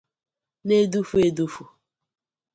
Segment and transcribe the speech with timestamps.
[0.65, 1.63] na-edufu edufu